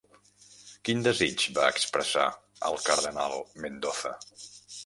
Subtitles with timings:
[0.87, 2.25] Quin desig va expressar
[2.71, 4.17] el cardenal Mendoza?